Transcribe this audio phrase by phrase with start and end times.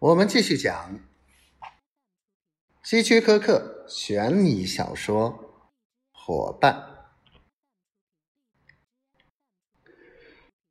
[0.00, 1.00] 我们继续讲
[2.84, 5.32] 希区柯克悬疑小说
[6.12, 6.72] 《伙伴》。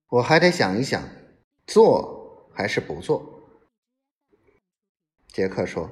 [0.08, 1.04] 我还得想一想，
[1.66, 3.50] 做还是不做。
[5.28, 5.92] 杰克说：“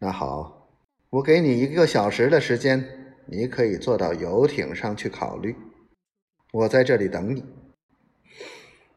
[0.00, 0.68] 那好，
[1.08, 5.56] 我给你一个小时的时间，你可以坐到游艇上去考虑。
[6.52, 7.42] 我在这里等你。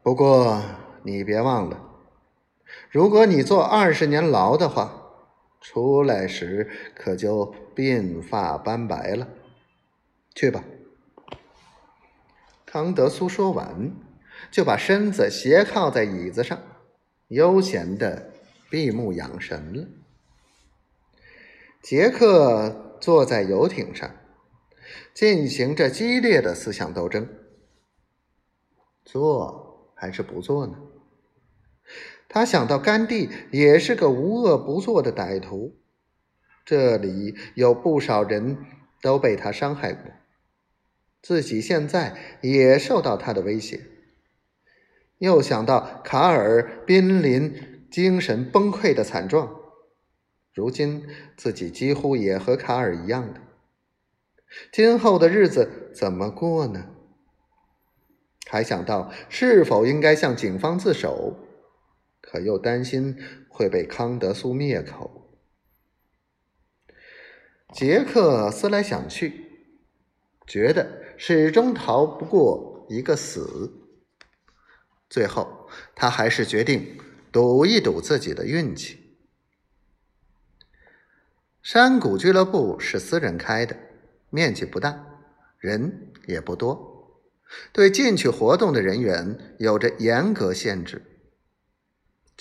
[0.03, 0.61] 不过
[1.05, 1.87] 你别忘了。”
[2.89, 5.13] 如果你坐二十年牢的话，
[5.61, 9.27] 出来时可就鬓发斑白了。
[10.33, 10.63] 去吧。
[12.65, 13.91] 康德苏说完，
[14.49, 16.57] 就把身子斜靠在椅子上，
[17.27, 18.31] 悠闲的
[18.69, 19.87] 闭目养神了。
[21.81, 24.09] 杰克坐在游艇上，
[25.13, 27.27] 进行着激烈的思想斗争：
[29.03, 30.77] 做还是不做呢？
[32.33, 35.75] 他想到甘地也是个无恶不作的歹徒，
[36.63, 38.57] 这里有不少人
[39.01, 40.09] 都被他伤害过，
[41.21, 43.81] 自己现在也受到他的威胁。
[45.17, 49.53] 又想到卡尔濒临精神崩溃的惨状，
[50.53, 53.41] 如今自己几乎也和卡尔一样的，
[54.71, 56.85] 今后的日子怎么过呢？
[58.47, 61.35] 还想到是否应该向警方自首。
[62.31, 63.17] 可又担心
[63.49, 65.37] 会被康德苏灭口。
[67.73, 69.67] 杰克思来想去，
[70.47, 73.73] 觉得始终逃不过一个死。
[75.09, 76.97] 最后，他还是决定
[77.33, 79.17] 赌一赌自己的运气。
[81.61, 83.75] 山谷俱乐部是私人开的，
[84.29, 85.05] 面积不大，
[85.57, 87.21] 人也不多，
[87.73, 91.10] 对进去活动的人员有着严格限制。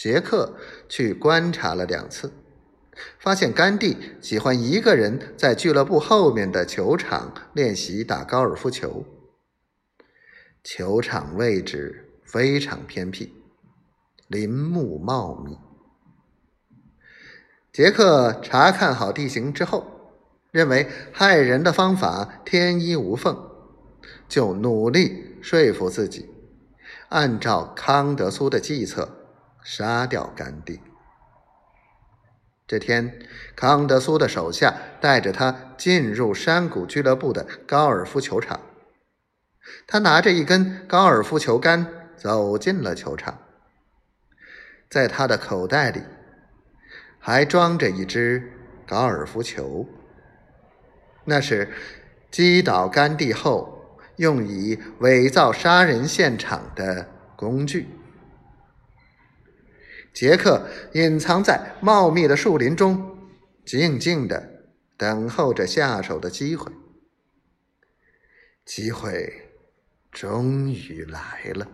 [0.00, 0.54] 杰克
[0.88, 2.32] 去观察了两次，
[3.18, 9.04] 发现甘地喜欢一个人在俱乐部后面的球场练习打高尔夫球。
[10.64, 13.34] 球场位置非常偏僻，
[14.26, 15.58] 林木茂密。
[17.70, 20.16] 杰克查看好地形之后，
[20.50, 23.36] 认为害人的方法天衣无缝，
[24.26, 26.30] 就努力说服自己，
[27.10, 29.18] 按照康德苏的计策。
[29.62, 30.80] 杀掉甘地。
[32.66, 33.18] 这天，
[33.56, 38.60] 康德苏的手下带着他进入山谷俱乐部的高尔夫球场。
[39.86, 43.38] 他拿着一根高尔夫球杆走进了球场，
[44.88, 46.02] 在他的口袋里
[47.18, 48.52] 还装着一只
[48.86, 49.86] 高尔夫球，
[51.24, 51.72] 那是
[52.30, 57.88] 击倒甘地后用以伪造杀人现场的工具。
[60.12, 63.18] 杰克隐藏在茂密的树林中，
[63.64, 64.64] 静静的
[64.96, 66.70] 等候着下手的机会。
[68.64, 69.50] 机会
[70.10, 71.66] 终于来了。